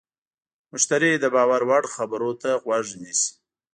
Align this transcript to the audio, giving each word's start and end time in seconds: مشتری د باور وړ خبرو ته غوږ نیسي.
مشتری 0.71 1.11
د 1.19 1.25
باور 1.35 1.61
وړ 1.69 1.83
خبرو 1.95 2.31
ته 2.41 2.49
غوږ 2.63 2.87
نیسي. 3.01 3.31